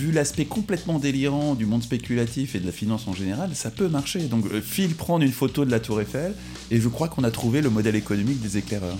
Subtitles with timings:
[0.00, 3.88] vu l'aspect complètement délirant du monde spéculatif et de la finance en général, ça peut
[3.88, 4.20] marcher.
[4.20, 6.34] Donc euh, file prendre une photo de la tour Eiffel
[6.70, 8.96] et je crois qu'on a trouvé le modèle économique des éclaireurs.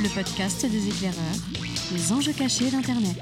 [0.00, 1.16] Le podcast des éclaireurs,
[1.92, 3.16] les enjeux cachés d'Internet.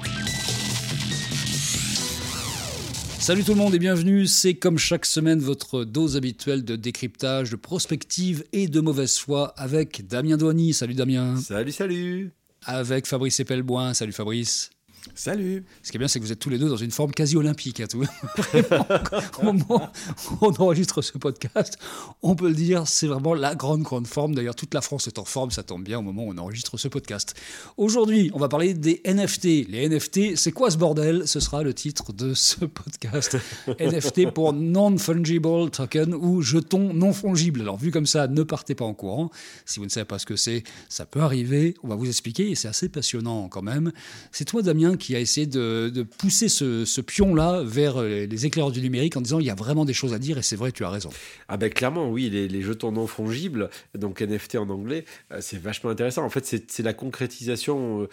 [3.17, 7.49] Salut tout le monde et bienvenue, c'est comme chaque semaine votre dose habituelle de décryptage,
[7.49, 10.73] de prospective et de mauvaise foi avec Damien Douany.
[10.73, 11.35] Salut Damien.
[11.37, 12.31] Salut, salut.
[12.63, 13.95] Avec Fabrice Epelboin.
[13.95, 14.69] Salut Fabrice.
[15.13, 17.11] Salut Ce qui est bien, c'est que vous êtes tous les deux dans une forme
[17.11, 17.79] quasi olympique.
[17.79, 18.03] Hein, tout.
[19.39, 19.91] Au moment
[20.31, 21.77] où on enregistre ce podcast,
[22.23, 24.33] on peut le dire, c'est vraiment la grande, grande forme.
[24.33, 26.77] D'ailleurs, toute la France est en forme, ça tombe bien au moment où on enregistre
[26.77, 27.35] ce podcast.
[27.77, 29.67] Aujourd'hui, on va parler des NFT.
[29.69, 31.27] Les NFT, c'est quoi ce bordel?
[31.27, 33.37] Ce sera le titre de ce podcast.
[33.79, 37.61] NFT pour Non-Fungible Token ou jeton non fongible.
[37.61, 39.29] Alors, vu comme ça, ne partez pas en courant.
[39.65, 41.75] Si vous ne savez pas ce que c'est, ça peut arriver.
[41.83, 43.91] On va vous expliquer et c'est assez passionnant quand même.
[44.31, 48.81] C'est toi, Damien, qui a essayé de, pousser ce, pion-là vers euh, les éclaireurs du
[48.81, 50.83] numérique en disant il y a vraiment des choses à dire et c'est vrai, tu
[50.83, 51.09] as raison.
[51.47, 55.89] Ah ben clairement, oui, les, jetons non fongibles, donc NFT en anglais, euh, c'est vachement
[55.89, 56.23] intéressant.
[56.23, 58.03] En fait, c'est la concrétisation.
[58.03, 58.07] Euh,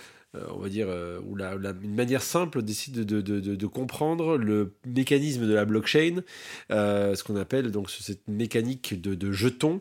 [0.49, 0.89] on va dire,
[1.29, 6.23] ou la, une manière simple décide de, de, comprendre le mécanisme de la blockchain,
[6.71, 9.81] ce qu'on appelle donc cette mécanique de, jetons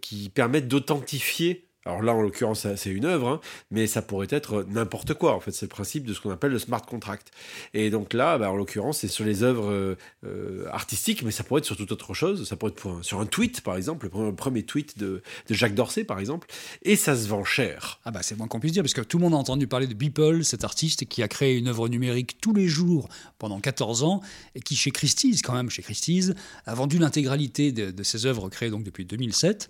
[0.00, 3.40] qui permettent d'authentifier alors là, en l'occurrence, c'est une œuvre, hein,
[3.70, 5.34] mais ça pourrait être n'importe quoi.
[5.34, 7.30] En fait, c'est le principe de ce qu'on appelle le smart contract.
[7.74, 11.44] Et donc là, bah, en l'occurrence, c'est sur les œuvres euh, euh, artistiques, mais ça
[11.44, 12.48] pourrait être sur toute autre chose.
[12.48, 16.20] Ça pourrait être sur un tweet, par exemple, le premier tweet de, Jacques Dorsey, par
[16.20, 16.48] exemple.
[16.82, 18.00] Et ça se vend cher.
[18.06, 19.86] Ah bah c'est moins qu'on puisse dire, parce que tout le monde a entendu parler
[19.86, 24.04] de Beeple, cet artiste qui a créé une œuvre numérique tous les jours pendant 14
[24.04, 24.22] ans,
[24.54, 26.32] et qui chez Christie's, quand même, chez Christie's,
[26.64, 29.68] a vendu l'intégralité de, de ses œuvres créées donc depuis 2007.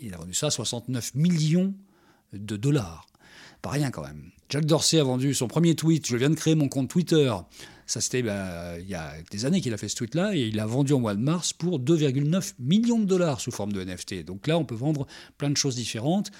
[0.00, 1.74] Il a vendu ça à 69 millions
[2.32, 3.06] de dollars.
[3.60, 4.30] Pas rien quand même.
[4.48, 6.06] Jack Dorsey a vendu son premier tweet.
[6.06, 7.32] Je viens de créer mon compte Twitter.
[7.86, 10.60] Ça, c'était bah, il y a des années qu'il a fait ce tweet-là et il
[10.60, 14.24] a vendu en mois de mars pour 2,9 millions de dollars sous forme de NFT.
[14.24, 15.06] Donc là, on peut vendre
[15.38, 16.30] plein de choses différentes.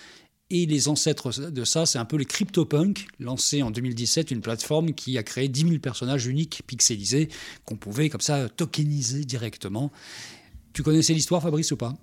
[0.51, 4.93] Et les ancêtres de ça, c'est un peu les CryptoPunk, lancé en 2017, une plateforme
[4.93, 7.31] qui a créé 10 000 personnages uniques pixelisés
[7.65, 9.91] qu'on pouvait comme ça tokeniser directement.
[10.75, 11.95] Tu connaissais l'histoire, Fabrice, ou pas?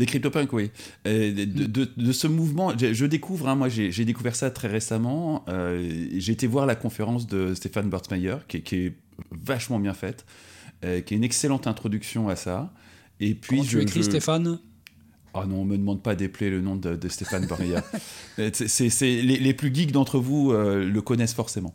[0.00, 0.70] Des CryptoPunk, oui.
[1.04, 5.44] de, ce mouvement, je, découvre, hein, moi j'ai découvert ça très récemment.
[5.48, 8.94] Euh, j'ai été voir la conférence de Stéphane Bertsmeyer, qui, est
[9.30, 10.24] vachement bien faite,
[10.84, 12.72] euh, qui est une excellente introduction à ça.
[13.20, 14.58] Et puis Comment je, tu écris Stéphane?
[15.34, 17.80] Ah non, on me demande pas d'épeler le nom de, Stéphane Bertsmeyer.
[18.54, 21.74] c'est les, les, plus geeks d'entre vous euh, le connaissent forcément.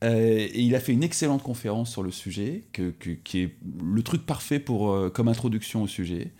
[0.00, 2.92] et il a fait une excellente conférence sur le sujet, que,
[3.24, 6.30] qui est le truc parfait pour, comme introduction au sujet.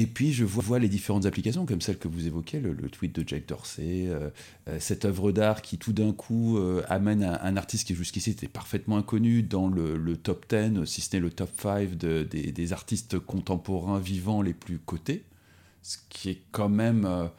[0.00, 3.28] Et puis je vois, les différentes applications, comme celle que vous évoquez, le, tweet de
[3.28, 4.30] Jack Dorsey, euh,
[4.68, 8.46] euh, cette œuvre d'art qui tout d'un coup euh, amène un, artiste qui jusqu'ici était
[8.46, 13.18] parfaitement inconnu dans le, top 10, si ce n'est le top 5 des, des, artistes
[13.18, 15.24] contemporains vivants les plus cotés,
[15.88, 17.30] ce qui est quand même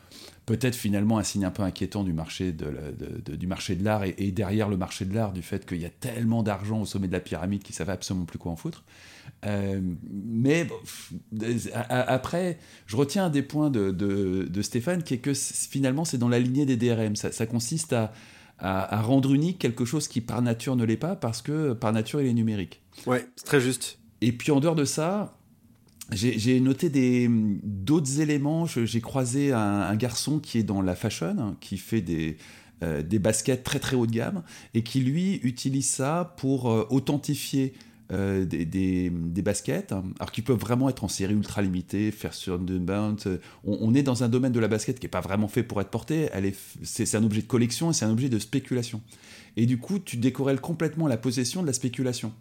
[0.47, 4.31] peut-être finalement un signe un peu inquiétant du marché de, du marché de l'art et,
[4.31, 7.13] derrière le marché de l'art du fait qu'il y a tellement d'argent au sommet de
[7.13, 8.83] la pyramide qu'ils savent absolument plus quoi en foutre.
[9.45, 9.79] Euh,
[10.11, 10.67] mais
[11.89, 16.39] après, je retiens un des points de, Stéphane qui est que finalement c'est dans la
[16.39, 17.15] lignée des DRM.
[17.15, 18.11] Ça, consiste à,
[18.57, 22.21] à, rendre unique quelque chose qui par nature ne l'est pas parce que par nature
[22.21, 22.81] il est numérique.
[23.05, 23.99] Ouais, c'est très juste.
[24.21, 25.38] Et puis en dehors de ça,
[26.11, 26.89] j'ai noté
[27.63, 28.65] d'autres éléments.
[28.65, 32.37] J'ai croisé un, garçon qui est dans la fashion, qui fait des,
[32.81, 34.41] euh, des baskets très très haut de gamme
[34.73, 37.73] et qui lui utilise ça pour euh, authentifier
[38.11, 39.11] euh, des,
[39.43, 43.39] baskets, hein, alors qui peuvent vraiment être en série ultra limitée, faire sur Dunbound.
[43.65, 45.81] On, on est dans un domaine de la basket qui n'est pas vraiment fait pour
[45.81, 46.29] être porté.
[46.81, 49.01] C'est un objet de collection et c'est un objet de spéculation.
[49.57, 52.33] Et du coup, tu décorrèles complètement la possession de la spéculation.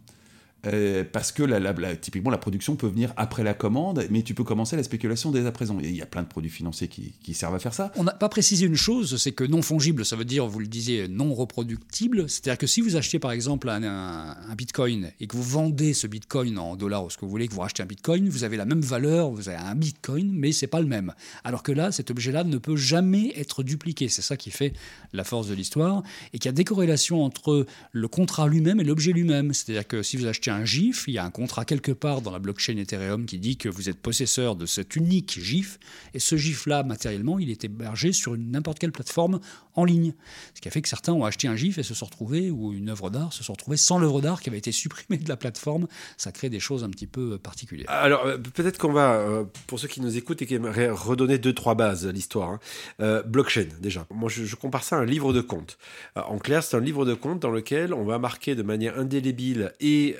[0.66, 4.76] Euh, parce que typiquement la production peut venir après la commande, mais tu peux commencer
[4.76, 5.78] la spéculation dès à présent.
[5.80, 7.92] Il y a plein de produits financiers qui, servent à faire ça.
[7.96, 10.66] On n'a pas précisé une chose, c'est que non fongible, ça veut dire, vous le
[10.66, 12.28] disiez, non reproductible.
[12.28, 16.58] C'est-à-dire que si vous achetez par exemple un, bitcoin et que vous vendez ce bitcoin
[16.58, 18.64] en dollars ou ce que vous voulez, que vous rachetez un bitcoin, vous avez la
[18.64, 21.14] même valeur, vous avez un bitcoin, mais c'est pas le même.
[21.44, 24.08] Alors que là, cet objet-là ne peut jamais être dupliqué.
[24.08, 24.72] C'est ça qui fait
[25.12, 26.02] la force de l'histoire
[26.32, 29.54] et qu'il y a des corrélations entre le contrat lui-même et l'objet lui-même.
[29.54, 32.30] C'est-à-dire que si vous achetez un GIF, il y a un contrat quelque part dans
[32.30, 35.78] la blockchain Ethereum qui dit que vous êtes possesseur de cet unique GIF,
[36.14, 39.40] et ce GIF-là, matériellement, il est hébergé sur n'importe quelle plateforme
[39.74, 40.14] en ligne.
[40.54, 42.72] Ce qui a fait que certains ont acheté un GIF et se sont retrouvés, ou
[42.72, 45.36] une œuvre d'art, se sont retrouvés sans l'œuvre d'art qui avait été supprimée de la
[45.36, 45.86] plateforme.
[46.16, 47.88] Ça crée des choses un petit peu particulières.
[47.88, 51.38] Alors, euh, peut-être qu'on va, euh, pour ceux qui nous écoutent et qui aimeraient redonner
[51.38, 52.60] deux, trois bases à l'histoire, hein.
[53.00, 54.06] euh, blockchain, déjà.
[54.10, 55.78] Moi, je, compare ça à un livre de compte.
[56.16, 59.72] en clair, c'est un livre de compte dans lequel on va marquer de manière indélébile
[59.80, 60.16] et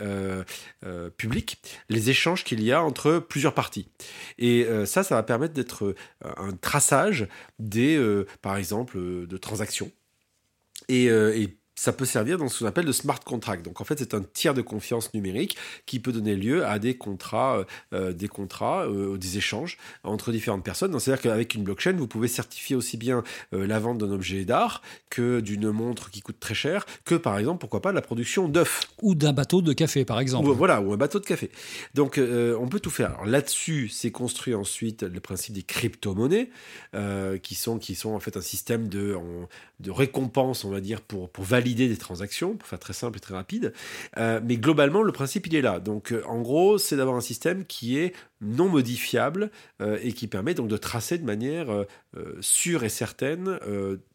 [1.17, 3.89] publique les échanges qu'il y a entre plusieurs parties.
[4.39, 7.29] Et ça, ça va permettre d'être un traçage
[7.59, 9.91] des, par exemple, de transactions.
[10.89, 13.65] Et, et ça peut servir dans ce qu'on appelle le smart contract.
[13.65, 16.97] Donc en fait, c'est un tiers de confiance numérique qui peut donner lieu à des
[16.97, 20.99] contrats, euh, des contrats, euh, des échanges entre différentes personnes.
[20.99, 23.23] C'est-à-dire qu'avec une blockchain, vous pouvez certifier aussi bien
[23.55, 27.39] euh, la vente d'un objet d'art que d'une montre qui coûte très cher, que par
[27.39, 28.81] exemple, pourquoi pas, la production d'œufs.
[29.03, 30.49] Ou d'un bateau de café, par exemple.
[30.49, 31.49] Ou, voilà, ou un bateau de café.
[31.95, 33.11] Donc on peut tout faire.
[33.11, 36.51] Alors là-dessus, c'est construit ensuite le principe des crypto-monnaies,
[37.43, 39.17] qui, sont, qui sont en fait un système de,
[39.79, 43.21] de récompense, on va dire, pour, pour valider des transactions, pour faire très simple et
[43.21, 43.73] très rapide.
[44.17, 45.81] Euh, mais globalement, le principe, il est là.
[45.81, 49.51] Donc, euh, en gros, c'est d'avoir un système qui est non modifiable
[49.81, 51.67] euh, et qui permet donc de tracer de manière
[52.41, 53.59] sûre et certaine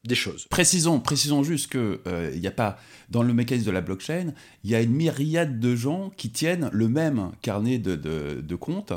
[0.04, 0.48] des choses.
[0.50, 2.02] Précisons, précisons juste que
[2.34, 2.78] il n'y a pas
[3.14, 4.34] dans le mécanisme de la blockchain,
[4.64, 8.94] il y a une myriade de gens qui tiennent le même carnet de, de, comptes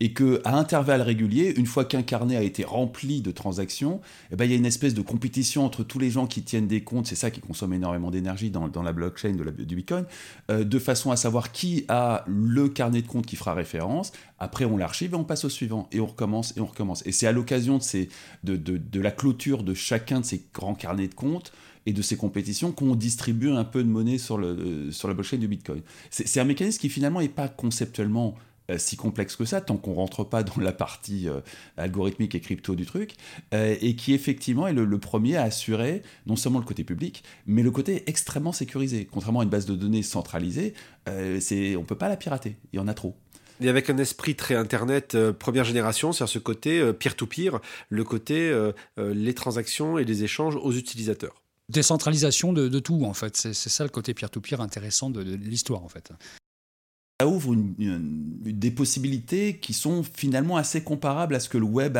[0.00, 4.00] et que à intervalles réguliers, une fois qu'un carnet a été rempli de transactions,
[4.32, 6.66] eh ben, il y a une espèce de compétition entre tous les gens qui tiennent
[6.66, 10.04] des comptes, c'est ça qui consomme énormément d'énergie dans, la blockchain de la, du Bitcoin,
[10.50, 14.12] euh, de façon à savoir qui a le carnet de compte qui fera référence.
[14.38, 17.02] Après, on l'archive et on passe au suivant, et on recommence, et on recommence.
[17.06, 17.78] Et c'est à l'occasion
[18.44, 21.52] de, la clôture de chacun de ces grands carnets de comptes
[21.86, 25.38] et de ces compétitions qu'on distribue un peu de monnaie sur, le, sur la blockchain
[25.38, 25.82] du Bitcoin.
[26.10, 28.36] C'est un mécanisme qui finalement n'est pas conceptuellement
[28.70, 31.40] euh, si complexe que ça, tant qu'on rentre pas dans la partie euh,
[31.76, 33.16] algorithmique et crypto du truc,
[33.52, 37.62] euh, et qui effectivement est le, premier à assurer non seulement le côté public, mais
[37.62, 39.08] le côté extrêmement sécurisé.
[39.10, 40.74] Contrairement à une base de données centralisée,
[41.06, 43.16] on peut pas la pirater, il y en a trop.
[43.60, 48.52] Et avec un esprit très Internet première génération, c'est-à-dire ce côté peer-to-peer, le côté
[48.96, 53.36] les transactions et les échanges aux utilisateurs décentralisation de, tout, en fait.
[53.36, 56.10] C'est ça le côté peer-to-peer intéressant de l'histoire, en fait
[57.20, 61.98] ça ouvre des possibilités qui sont finalement assez comparables à ce que le web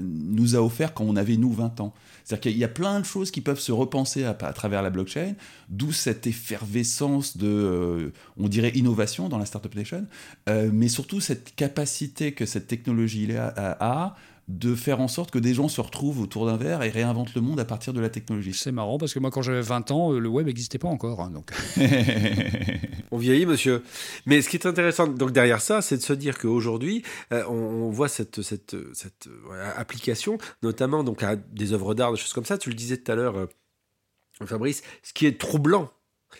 [0.00, 1.92] nous a offert quand on avait nous 20 ans.
[2.24, 5.34] C'est-à-dire qu'il y a plein de choses qui peuvent se repenser à, travers la blockchain,
[5.68, 10.06] d'où cette effervescence de, euh, on dirait, innovation dans la Startup Nation,
[10.48, 14.16] euh, mais surtout cette capacité que cette technologie a
[14.48, 17.40] de faire en sorte que des gens se retrouvent autour d'un verre et réinventent le
[17.40, 18.54] monde à partir de la technologie.
[18.54, 21.20] C'est marrant parce que moi, quand j'avais 20 ans, euh, le web n'existait pas encore.
[21.20, 21.50] Hein, donc.
[23.10, 23.82] on vieillit, monsieur.
[24.24, 27.02] Mais ce qui est intéressant donc derrière ça, c'est de se dire qu'aujourd'hui,
[27.32, 29.28] euh, on, voit cette, cette, cette
[29.76, 32.56] application, notamment donc à des œuvres d'art, des choses comme ça.
[32.56, 33.46] Tu le disais tout à l'heure, euh,
[34.44, 35.90] Fabrice, ce qui est troublant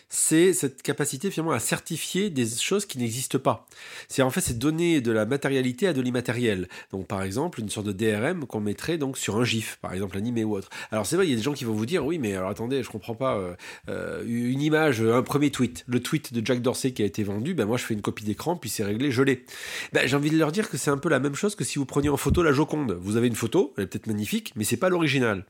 [0.09, 3.67] c'est cette capacité finalement à certifier des choses qui n'existent pas.
[4.07, 6.67] C'est en fait c'est donner de la matérialité à de l'immatériel.
[6.91, 10.17] Donc par exemple une sorte de DRM qu'on mettrait donc sur un GIF, par exemple
[10.17, 10.69] animé ou autre.
[10.91, 12.49] Alors c'est vrai, il y a des gens qui vont vous dire oui mais alors
[12.49, 13.55] attendez, je comprends pas euh,
[13.89, 17.53] euh, une image, un premier tweet, le tweet de Jack Dorsey qui a été vendu,
[17.53, 19.45] ben moi je fais une copie d'écran puis c'est réglé, je l'ai.
[19.93, 21.79] Ben, j'ai envie de leur dire que c'est un peu la même chose que si
[21.79, 22.97] vous preniez en photo la Joconde.
[23.01, 25.45] Vous avez une photo, elle est peut-être magnifique, mais c'est pas l'original.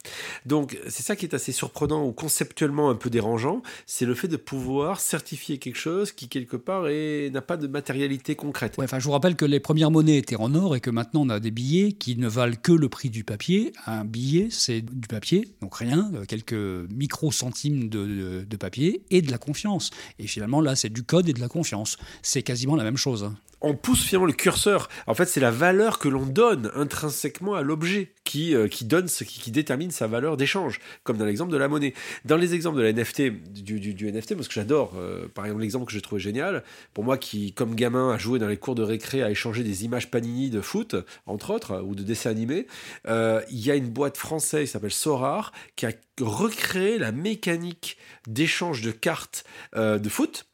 [0.45, 4.26] Donc c'est ça qui est assez surprenant ou conceptuellement un peu dérangeant, c'est le fait
[4.27, 8.75] de pouvoir certifier quelque chose qui, quelque part, n'a pas de matérialité concrète.
[8.77, 11.29] Enfin, je vous rappelle que les premières monnaies étaient en or et que maintenant on
[11.29, 13.73] a des billets qui ne valent que le prix du papier.
[13.85, 19.31] Un billet, c'est du papier, donc rien, euh, quelques micro-centimes de, de papier et de
[19.31, 19.91] la confiance.
[20.19, 21.97] Et finalement, là, c'est du code et de la confiance.
[22.21, 24.89] C'est quasiment la même chose on pousse finalement le curseur.
[25.07, 29.07] En fait, c'est la valeur que l'on donne intrinsèquement à l'objet qui, euh, qui donne
[29.07, 31.93] ce qui, détermine sa valeur d'échange, comme dans l'exemple de la monnaie.
[32.25, 35.61] Dans les exemples de la NFT, du, du, NFT, parce que j'adore, euh, par exemple,
[35.61, 38.75] l'exemple que j'ai trouvé génial, pour moi qui, comme gamin, a joué dans les cours
[38.75, 40.95] de récré à échanger des images panini de foot,
[41.25, 42.67] entre autres, ou de dessins animés,
[43.07, 47.97] euh, il y a une boîte française qui s'appelle Sorar, qui a recréé la mécanique
[48.27, 49.45] d'échange de cartes
[49.75, 50.47] de foot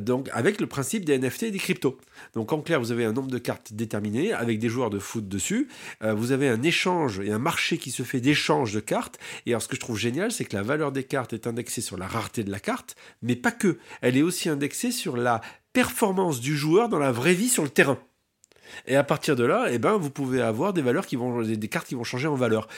[0.00, 1.98] donc avec le principe des NFT et des cryptos.
[2.34, 5.28] Donc en clair, vous avez un nombre de cartes déterminé avec des joueurs de foot
[5.28, 5.68] dessus.
[6.02, 9.18] Euh, vous avez un échange et un marché qui se fait d'échange de cartes.
[9.46, 11.80] Et alors ce que je trouve génial, c'est que la valeur des cartes est indexée
[11.80, 13.78] sur la rareté de la carte, mais pas que.
[14.00, 15.40] Elle est aussi indexée sur la
[15.72, 17.98] performance du joueur dans la vraie vie sur le terrain.
[18.86, 21.68] Et à partir de là, eh ben, vous pouvez avoir des valeurs qui vont, des
[21.68, 22.68] cartes qui vont changer en valeur.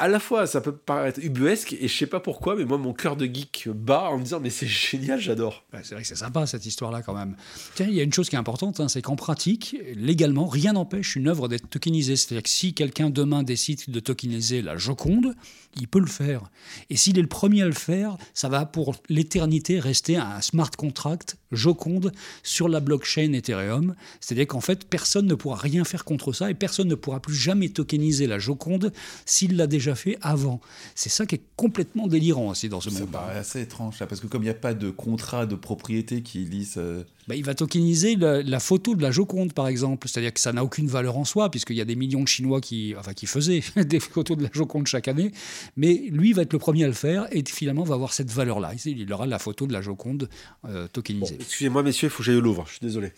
[0.00, 2.92] À la fois, ça peut paraître ubuesque, et je sais pas pourquoi, mais moi, mon
[2.92, 5.64] cœur de geek bat en me disant, mais c'est génial, j'adore.
[5.82, 7.34] c'est vrai que c'est sympa cette histoire-là quand même.
[7.74, 10.74] Tiens, il y a une chose qui est importante, hein, c'est qu'en pratique, légalement, rien
[10.74, 12.14] n'empêche une œuvre d'être tokenisée.
[12.14, 15.34] C'est-à-dire que si quelqu'un demain décide de tokeniser la Joconde,
[15.76, 16.44] il peut le faire.
[16.90, 20.70] Et s'il est le premier à le faire, ça va pour l'éternité rester un smart
[20.70, 22.12] contract Joconde
[22.42, 23.94] sur la blockchain Ethereum.
[24.20, 27.34] C'est-à-dire qu'en fait, personne ne pourra rien faire contre ça et personne ne pourra plus
[27.34, 28.92] jamais tokeniser la Joconde
[29.26, 30.60] s'il l'a déjà fait avant.
[30.94, 32.98] C'est ça qui est complètement délirant aussi dans ce monde.
[32.98, 35.54] Ça paraît assez étrange, là, parce que comme il n'y a pas de contrat de
[35.54, 36.74] propriété qui lise.
[36.76, 40.08] Euh, bah, il va tokeniser la, photo de la Joconde, par exemple.
[40.08, 42.60] C'est-à-dire que ça n'a aucune valeur en soi, puisqu'il y a des millions de Chinois
[42.60, 45.32] qui, enfin, qui faisaient des photos de la Joconde chaque année.
[45.76, 48.72] Mais lui va être le premier à le faire et finalement va avoir cette valeur-là.
[48.84, 50.28] Il aura la photo de la Joconde
[50.66, 51.37] euh, tokenisée.
[51.40, 52.64] Excusez-moi, messieurs, il faut que j'aille au Louvre.
[52.66, 53.12] Je suis désolé.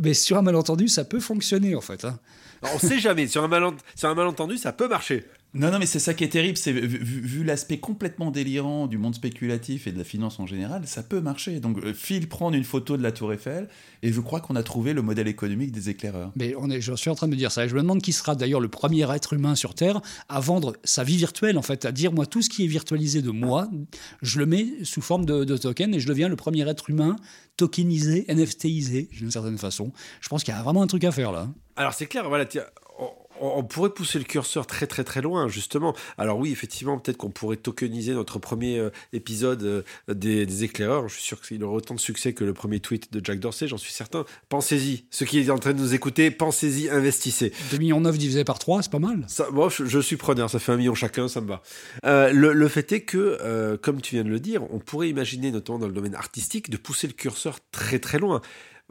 [0.00, 2.04] Mais sur un malentendu, ça peut fonctionner, en fait.
[2.04, 2.18] Hein.
[2.62, 3.26] On ne sait jamais.
[3.26, 5.26] Sur un, sur un malentendu, ça peut marcher.
[5.52, 9.16] Non, non, mais c'est ça qui est terrible, c'est vu, l'aspect complètement délirant du monde
[9.16, 11.58] spéculatif et de la finance en général, ça peut marcher.
[11.58, 13.68] Donc euh, Phil prend une photo de la Tour Eiffel
[14.04, 16.30] et je crois qu'on a trouvé le modèle économique des éclaireurs.
[16.36, 17.64] Mais on est, je suis en train de me dire ça.
[17.64, 20.76] Et je me demande qui sera d'ailleurs le premier être humain sur Terre à vendre
[20.84, 23.68] sa vie virtuelle, en fait, à dire moi tout ce qui est virtualisé de moi,
[24.22, 27.16] je le mets sous forme de, de token et je deviens le premier être humain
[27.56, 29.92] tokenisé, NFTisé d'une certaine façon.
[30.20, 31.48] Je pense qu'il y a vraiment un truc à faire là.
[31.76, 32.46] Alors c'est clair, voilà,
[33.40, 35.94] on pourrait pousser le curseur très très très loin, justement.
[36.18, 41.08] Alors oui, effectivement, peut-être qu'on pourrait tokeniser notre premier euh, épisode euh, des, éclaireurs.
[41.08, 43.68] Je suis sûr qu'il aura autant de succès que le premier tweet de Jack Dorsey,
[43.68, 44.24] j'en suis certain.
[44.48, 45.04] Pensez-y.
[45.10, 47.52] Ceux qui sont en train de nous écouter, pensez-y, investissez.
[47.70, 49.24] 2 millions 9 divisé par 3, c'est pas mal.
[49.28, 51.62] Ça, je, suis preneur, ça fait un million chacun, ça me va.
[52.04, 55.78] Euh, le, fait est que, comme tu viens de le dire, on pourrait imaginer, notamment
[55.78, 58.40] dans le domaine artistique, de pousser le curseur très très loin.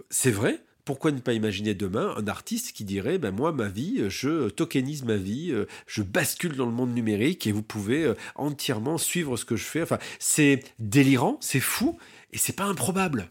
[0.10, 4.06] C'est vrai, pourquoi ne pas imaginer demain un artiste qui dirait ben moi ma vie
[4.10, 8.16] je tokenise ma vie euh, je bascule dans le monde numérique et vous pouvez euh,
[8.34, 12.00] entièrement suivre ce que je fais enfin c'est délirant c'est fou
[12.34, 13.30] et c'est pas improbable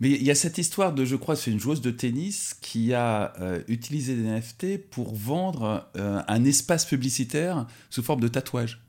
[0.00, 2.94] mais il y a cette histoire de, je crois, c'est une joueuse de tennis qui
[2.94, 8.80] a euh, utilisé des NFT pour vendre un espace publicitaire sous forme de tatouage.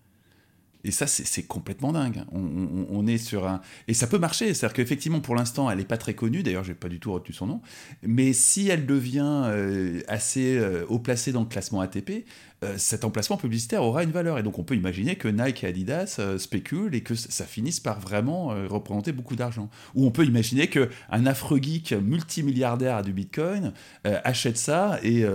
[0.86, 2.24] Et ça, c'est complètement dingue.
[2.32, 3.60] On, est sur un.
[3.90, 4.54] Et ça peut marcher.
[4.54, 6.42] C'est-à-dire qu'effectivement, pour l'instant, elle n'est pas très connue.
[6.42, 7.62] D'ailleurs, j'ai pas du tout retenu son nom.
[8.02, 12.26] Mais si elle devient euh, assez euh, haut placée dans le classement ATP,
[12.64, 14.38] euh, cet emplacement publicitaire aura une valeur.
[14.38, 17.80] Et donc on peut imaginer que Nike et Adidas euh, spéculent et que ça finisse
[17.80, 19.70] par vraiment euh, représenter beaucoup d'argent.
[19.96, 23.74] Ou on peut imaginer qu'un affreux geek multimilliardaire à du Bitcoin
[24.04, 25.26] achète ça et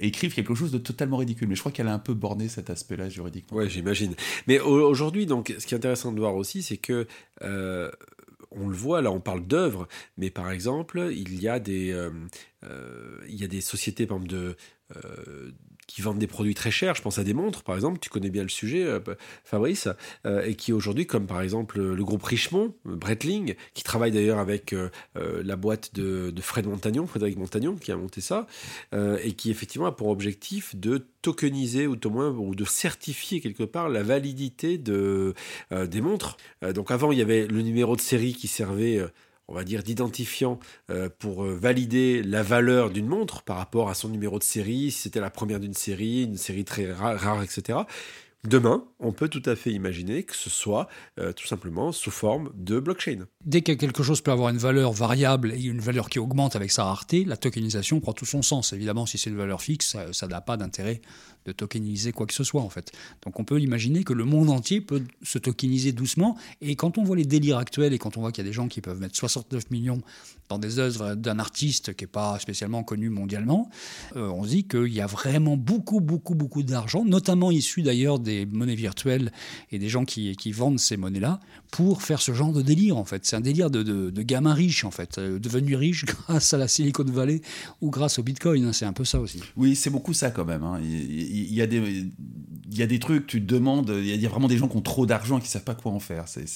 [0.00, 1.48] écrive quelque chose de totalement ridicule.
[1.48, 3.58] Mais je crois qu'elle a un peu borné cet aspect-là juridiquement.
[3.58, 4.14] Ouais, j'imagine.
[4.46, 7.06] Mais aujourd'hui, donc, ce qui est intéressant de voir aussi, c'est que
[7.40, 11.96] on le voit, là on parle d'œuvres, mais par exemple, il y a des,
[13.28, 14.56] il y a des sociétés, par exemple, de,
[15.86, 16.94] qui vendent des produits très chers.
[16.94, 17.98] Je pense à des montres, par exemple.
[18.00, 19.00] Tu connais bien le sujet, euh,
[19.44, 19.88] Fabrice,
[20.26, 24.38] euh, et qui aujourd'hui, comme par exemple le groupe Richemont, euh, Breitling, qui travaille d'ailleurs
[24.38, 24.74] avec
[25.14, 28.46] la boîte de, Fred Montagnon, Frédéric Montagnon, qui a monté ça,
[28.92, 33.64] et qui effectivement a pour objectif de tokeniser ou au moins ou de certifier quelque
[33.64, 35.34] part la validité de
[35.70, 36.36] des montres.
[36.74, 39.00] donc avant, il y avait le numéro de série qui servait
[39.48, 40.58] on va dire, d'identifiant
[40.90, 44.90] euh, pour euh, valider la valeur d'une montre par rapport à son numéro de série,
[44.90, 47.80] si c'était la première d'une série, une série très rare, etc.
[48.44, 50.86] Demain, on peut tout à fait imaginer que ce soit
[51.18, 53.26] euh, tout simplement sous forme de blockchain.
[53.42, 56.70] Dès que quelque chose peut avoir une valeur variable et une valeur qui augmente avec
[56.70, 58.74] sa rareté, la tokenisation prend tout son sens.
[58.74, 61.00] Évidemment, si c'est une valeur fixe, ça n'a pas d'intérêt
[61.46, 62.92] de tokeniser quoi que ce soit en fait.
[63.22, 66.36] Donc on peut imaginer que le monde entier peut se tokeniser doucement.
[66.60, 68.54] Et quand on voit les délires actuels et quand on voit qu'il y a des
[68.54, 70.02] gens qui peuvent mettre 69 millions
[70.48, 73.70] dans des œuvres d'un artiste qui n'est pas spécialement connu mondialement,
[74.16, 78.18] euh, on se dit qu'il y a vraiment beaucoup, beaucoup, beaucoup d'argent, notamment issu d'ailleurs
[78.18, 79.32] des monnaies virtuelles
[79.72, 83.04] et des gens qui, qui vendent ces monnaies-là, pour faire ce genre de délire en
[83.04, 83.24] fait.
[83.26, 86.68] C'est un délire de, de, gamin riche en fait, euh, devenu riche grâce à la
[86.68, 87.40] Silicon Valley
[87.80, 88.66] ou grâce au Bitcoin.
[88.66, 88.72] Hein.
[88.72, 89.40] c'est un peu ça aussi.
[89.56, 90.62] Oui, c'est beaucoup ça quand même.
[90.62, 90.80] Hein.
[90.82, 94.28] Il, y a des, il y a des trucs, tu te demandes, il y a
[94.28, 96.24] vraiment des gens qui ont trop d'argent et qui ne savent pas quoi en faire.
[96.28, 96.46] C'est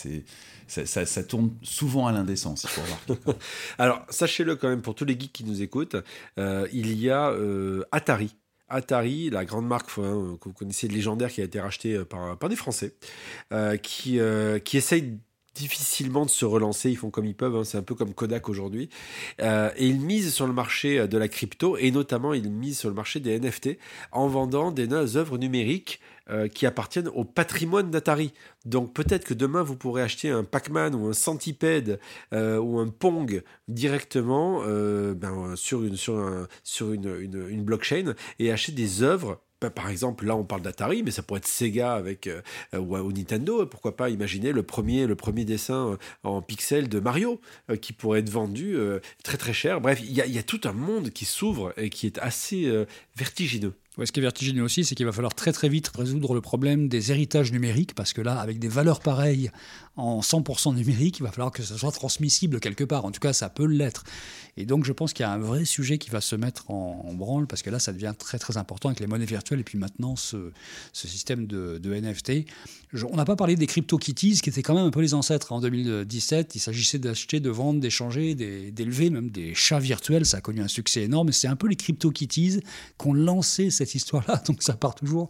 [0.68, 2.66] ça, ça, tourne souvent à l'indécence,
[3.78, 5.96] Alors, sachez-le quand même, pour tous les geeks qui nous écoutent,
[6.38, 8.34] euh, il y a euh, Atari.
[8.68, 12.48] Atari, la grande marque hein, que vous connaissez, légendaire, qui a été rachetée euh, par,
[12.48, 12.94] des Français,
[13.82, 14.20] qui,
[14.64, 15.18] qui essaye
[15.58, 16.90] difficilement de se relancer.
[16.90, 17.56] Ils font comme ils peuvent.
[17.56, 17.64] hein.
[17.64, 18.88] C'est un peu comme Kodak aujourd'hui.
[19.40, 22.88] Euh, et ils misent sur le marché de la crypto et notamment ils misent sur
[22.88, 23.78] le marché des NFT
[24.12, 26.00] en vendant des œuvres numériques
[26.30, 28.32] euh, qui appartiennent au patrimoine d'Atari.
[28.66, 31.98] Donc peut-être que demain vous pourrez acheter un Pac-Man ou un Centipede
[32.34, 37.62] euh, ou un Pong directement euh, ben, sur, une, sur, un- sur une, une- une
[37.62, 39.40] blockchain et acheter des œuvres.
[39.60, 42.40] Ben, Par exemple, là on parle d'Atari, mais ça pourrait être Sega avec euh,
[42.74, 43.66] ou, ou Nintendo.
[43.66, 45.06] Pourquoi pas imaginer le premier,
[45.44, 49.80] dessin euh, en pixels de Mario euh, qui pourrait être vendu euh, très très cher.
[49.80, 52.86] Bref, il y, a- tout un monde qui s'ouvre et qui est assez euh,
[53.16, 53.74] vertigineux.
[54.04, 56.88] Ce qui est vertigineux aussi, c'est qu'il va falloir très très vite résoudre le problème
[56.88, 59.50] des héritages numériques, parce que là, avec des valeurs pareilles
[59.96, 63.04] en 100% numérique, il va falloir que ça soit transmissible quelque part.
[63.04, 64.04] En tout cas, ça peut l'être.
[64.56, 67.12] Et donc, je pense qu'il y a un vrai sujet qui va se mettre en,
[67.14, 69.78] branle, parce que là, ça devient très très important avec les monnaies virtuelles et puis
[69.78, 70.52] maintenant ce,
[70.92, 72.44] ce système de, NFT.
[73.10, 75.52] On n'a pas parlé des CryptoKitties, qui étaient quand même un peu les ancêtres.
[75.52, 80.24] En 2017, il s'agissait d'acheter, de vendre, d'échanger, d'élever même des chats virtuels.
[80.24, 81.32] Ça a connu un succès énorme.
[81.32, 82.60] C'est un peu les CryptoKitties
[82.98, 84.42] qui ont lancé cette histoire-là.
[84.46, 85.28] Donc ça part toujours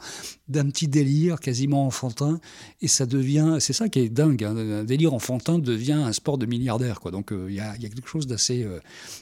[0.49, 2.41] d'un petit délire quasiment enfantin.
[2.81, 6.39] Et ça devient, c'est ça qui est dingue, hein, un délire enfantin devient un sport
[6.39, 7.01] de milliardaire.
[7.01, 7.11] Quoi.
[7.11, 8.81] Donc euh, il y, a, il y a quelque chose d'assez euh,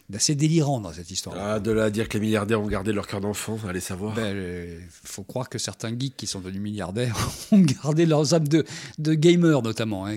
[0.08, 1.36] d'assez délirant dans cette histoire.
[1.38, 4.14] Ah, de là à dire que les milliardaires ont gardé leur cœur d'enfant, allez savoir.
[4.14, 7.16] Ben, Il faut croire que certains geeks qui sont devenus milliardaires
[7.52, 8.64] ont gardé leurs âmes de,
[8.98, 10.06] de gamers notamment.
[10.06, 10.16] hein.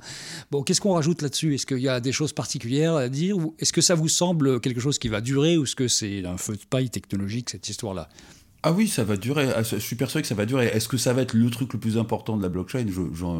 [0.52, 1.56] Bon, qu'est-ce qu'on rajoute là-dessus?
[1.56, 3.38] Est-ce qu'il y a des choses particulières à dire?
[3.60, 5.58] Est-ce que ça vous semble quelque chose qui va durer?
[5.58, 8.10] Ou est-ce que c'est un feu de paille technologique cette histoire-là?
[8.64, 9.50] Ah oui, ça va durer.
[9.56, 10.68] Ah, Je suis persuadé que ça va durer.
[10.68, 12.86] Est-ce que ça va être le truc le plus important de la blockchain?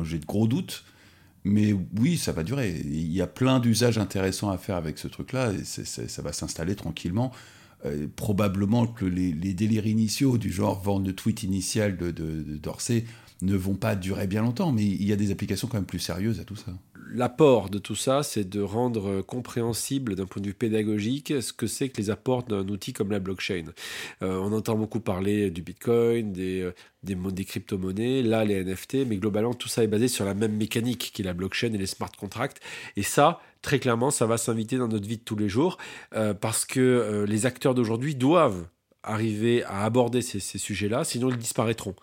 [0.04, 0.86] J'ai de gros doutes.
[1.44, 2.82] Mais oui, ça va durer.
[2.86, 5.52] Il y a plein d'usages intéressants à faire avec ce truc-là.
[5.64, 7.32] ça va s'installer tranquillement.
[7.86, 12.58] Euh, probablement que les, délires initiaux, du genre vendre le tweet initial de,
[13.42, 14.72] ne vont pas durer bien longtemps.
[14.72, 16.72] Mais il y a des applications quand même plus sérieuses à tout ça.
[17.12, 21.66] L'apport de tout ça, c'est de rendre compréhensible d'un point de vue pédagogique ce que
[21.66, 23.66] c'est que les apports d'un outil comme la blockchain.
[24.22, 29.56] Euh, on entend beaucoup parler du Bitcoin, des, euh, crypto-monnaies, là les NFT, mais globalement
[29.56, 32.12] tout ça est basé sur la même mécanique qui est la blockchain et les smart
[32.12, 32.62] contracts.
[32.96, 35.80] Et ça, très clairement, ça va s'inviter dans notre vie de tous les jours
[36.14, 38.68] euh, parce que les acteurs d'aujourd'hui doivent
[39.02, 41.96] arriver à aborder ces sujets-là, sinon ils disparaîtront.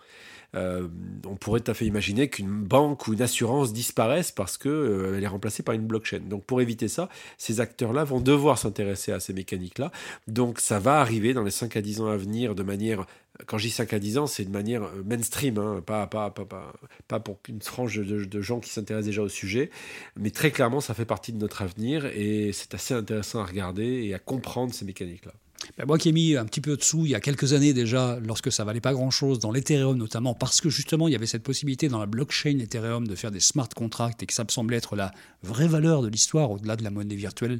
[0.55, 0.87] Euh,
[1.25, 5.23] on pourrait tout à fait imaginer qu'une banque ou une assurance disparaisse parce qu'elle elle
[5.23, 6.19] est remplacée par une blockchain.
[6.19, 9.91] Donc pour éviter ça, ces acteurs-là vont devoir s'intéresser à ces mécaniques-là.
[10.27, 13.05] Donc ça va arriver dans les 5 à 10 ans à venir de manière,
[13.45, 16.29] quand je dis 5 à 10 ans, c'est de manière euh, mainstream, hein, pas, pas,
[16.29, 16.73] pas, pas,
[17.07, 19.69] pas pour une frange de, de gens qui s'intéressent déjà au sujet,
[20.15, 24.03] mais très clairement ça fait partie de notre avenir et c'est assez intéressant à regarder
[24.05, 25.33] et à comprendre ces mécaniques-là.
[25.77, 27.73] Ben, moi qui ai mis un petit peu de sous il y a quelques années
[27.73, 31.27] déjà, lorsque ça valait pas grand-chose, dans l'Ethereum notamment, parce que justement il y avait
[31.27, 34.49] cette possibilité dans la blockchain Ethereum de faire des smart contracts et que ça me
[34.49, 35.11] semblait être la
[35.43, 37.59] vraie valeur de l'histoire au-delà de la monnaie virtuelle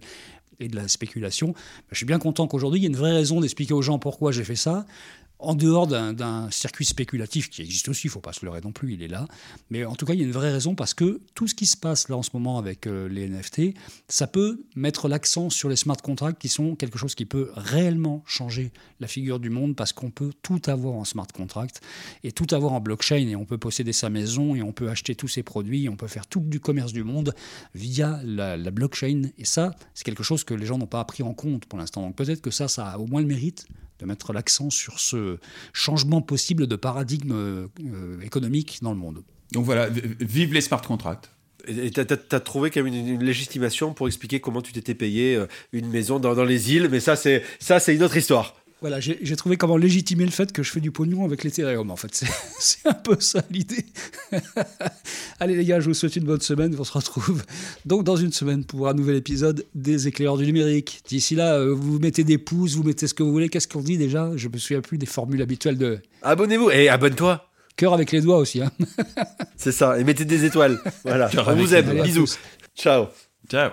[0.60, 1.48] et de la spéculation.
[1.50, 1.56] Ben,
[1.92, 4.32] je suis bien content qu'aujourd'hui il y ait une vraie raison d'expliquer aux gens pourquoi
[4.32, 4.86] j'ai fait ça.
[5.40, 8.72] En dehors d'un- circuit spéculatif qui existe aussi, il ne faut pas se leurrer non
[8.72, 9.28] plus, il est là.
[9.70, 11.68] Mais en tout cas, il y a une vraie raison parce que tout ce qui
[11.68, 13.74] se passe là en ce moment avec euh, les NFT,
[14.08, 18.24] ça peut mettre l'accent sur les smart contracts qui sont quelque chose qui peut réellement
[18.26, 21.82] changer la figure du monde parce qu'on peut tout avoir en smart contract
[22.24, 25.14] et tout avoir en blockchain et on peut posséder sa maison et on peut acheter
[25.14, 27.36] tous ses produits, et on peut faire tout du commerce du monde
[27.76, 29.24] via la, la blockchain.
[29.38, 32.02] Et ça, c'est quelque chose que les gens n'ont pas pris en compte pour l'instant.
[32.02, 33.68] Donc peut-être que ça, ça a au moins le mérite
[34.00, 35.38] de mettre l'accent sur ce
[35.74, 39.24] changement possible de paradigme euh, économique dans le monde.
[39.52, 41.30] Donc voilà, vive les smart contracts.
[41.68, 45.36] Et tu as, trouvé quand même une, une légitimation pour expliquer comment tu t'étais payé
[45.36, 48.56] euh, une maison dans, dans les îles, mais ça c'est ça c'est une autre histoire.
[48.82, 51.96] Voilà, j'ai trouvé comment légitimer le fait que je fais du pognon avec l'Ethereum, en
[51.96, 52.14] fait.
[52.60, 53.86] C'est- un peu ça l'idée.
[55.40, 56.76] Allez les gars, je vous souhaite une bonne semaine.
[56.78, 57.44] On se retrouve
[57.86, 61.02] donc dans une semaine pour un nouvel épisode des éclaireurs du numérique.
[61.08, 63.50] D'ici là, euh, vous mettez des pouces, vous mettez ce que vous voulez.
[63.50, 64.32] Qu'est-ce qu'on dit déjà?
[64.36, 67.50] Je me souviens plus des formules habituelles de Abonnez-vous et abonne-toi.
[67.78, 68.62] cœur avec les doigts aussi.
[68.62, 68.72] hein.
[69.56, 70.00] C'est ça.
[70.00, 70.80] Et mettez des étoiles.
[71.04, 71.30] Voilà.
[71.30, 72.02] Cœur On vous aime.
[72.04, 72.36] Bisous.
[72.76, 73.08] Ciao.
[73.50, 73.72] Ciao